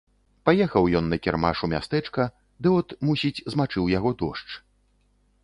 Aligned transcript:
Паехаў 0.49 0.87
ён 0.99 1.05
на 1.11 1.19
кірмаш 1.25 1.57
у 1.67 1.69
мястэчка, 1.73 2.25
ды 2.65 2.73
от, 2.79 2.87
мусіць, 3.11 3.43
змачыў 3.55 3.83
яго 3.97 4.09
дождж. 4.25 4.51